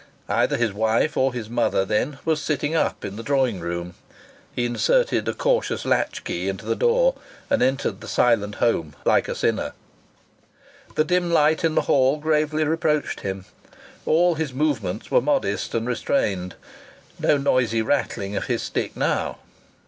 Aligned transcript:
Either 0.29 0.57
his 0.57 0.73
wife 0.73 1.15
or 1.15 1.31
his 1.31 1.47
mother, 1.47 1.85
then, 1.85 2.17
was 2.25 2.41
sitting 2.41 2.73
up 2.73 3.05
in 3.05 3.17
the 3.17 3.21
drawing 3.21 3.59
room. 3.59 3.93
He 4.51 4.65
inserted 4.65 5.27
a 5.27 5.33
cautious 5.35 5.85
latch 5.85 6.23
key 6.23 6.49
into 6.49 6.65
the 6.65 6.75
door 6.75 7.13
and 7.51 7.61
entered 7.61 8.01
the 8.01 8.07
silent 8.07 8.55
home 8.55 8.95
like 9.05 9.27
a 9.27 9.35
sinner. 9.35 9.73
The 10.95 11.03
dim 11.03 11.29
light 11.31 11.63
in 11.63 11.75
the 11.75 11.81
hall 11.83 12.17
gravely 12.17 12.63
reproached 12.63 13.19
him. 13.19 13.45
All 14.07 14.33
his 14.33 14.53
movements 14.55 15.11
were 15.11 15.21
modest 15.21 15.75
and 15.75 15.85
restrained. 15.87 16.55
No 17.19 17.37
noisy 17.37 17.83
rattling 17.83 18.35
of 18.35 18.45
his 18.45 18.63
stick 18.63 18.97
now! 18.97 19.37